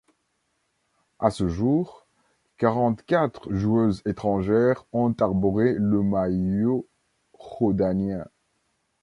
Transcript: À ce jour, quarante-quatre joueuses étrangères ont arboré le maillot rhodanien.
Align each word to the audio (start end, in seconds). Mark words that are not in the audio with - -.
À 1.19 1.29
ce 1.29 1.47
jour, 1.47 2.07
quarante-quatre 2.57 3.53
joueuses 3.53 4.01
étrangères 4.07 4.83
ont 4.93 5.13
arboré 5.19 5.73
le 5.77 6.01
maillot 6.01 6.87
rhodanien. 7.33 8.25